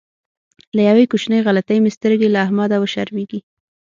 له 0.75 0.81
یوې 0.89 1.05
کوچنۍ 1.11 1.39
غلطۍ 1.47 1.77
مې 1.83 1.91
سترګې 1.97 2.27
له 2.31 2.39
احمده 2.45 2.77
شرمېږي. 2.93 3.39